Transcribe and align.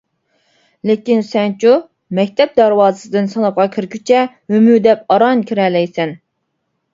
لېكىن 0.89 1.19
سەنچۇ، 1.25 1.73
مەكتەپ 2.19 2.55
دەرۋازىسىدىن 2.61 3.29
سىنىپقا 3.35 3.67
كىرگۈچە 3.77 4.25
ھۆمۈدەپ 4.55 5.05
ئاران 5.17 5.45
كىرەلەيسەن. 5.53 6.17